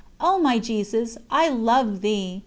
O 0.19 0.39
my 0.39 0.57
Jesus, 0.57 1.19
I 1.29 1.49
love 1.49 2.01
Thee! 2.01 2.39